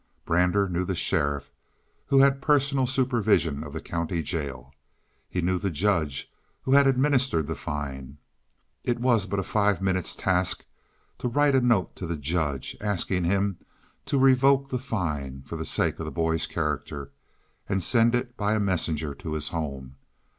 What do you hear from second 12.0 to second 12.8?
the judge